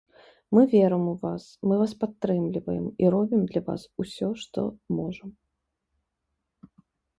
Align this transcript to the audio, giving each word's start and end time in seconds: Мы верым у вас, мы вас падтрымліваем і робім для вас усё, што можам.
Мы 0.53 0.61
верым 0.75 1.03
у 1.09 1.11
вас, 1.25 1.43
мы 1.71 1.75
вас 1.81 1.93
падтрымліваем 2.01 2.87
і 3.05 3.13
робім 3.17 3.41
для 3.53 3.61
вас 3.69 3.81
усё, 4.07 4.33
што 4.47 4.59
можам. 5.03 5.29